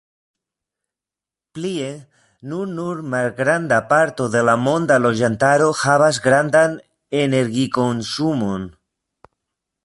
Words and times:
Plie, 1.57 1.89
nun 2.53 2.71
nur 2.79 3.03
malgranda 3.15 3.79
parto 3.91 4.27
de 4.37 4.41
la 4.49 4.55
monda 4.69 4.97
loĝantaro 5.05 5.69
havas 5.83 6.21
grandan 6.25 6.75
energikonsumon. 7.27 8.67